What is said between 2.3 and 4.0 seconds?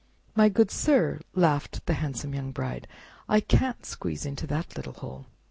young Bride, "I can't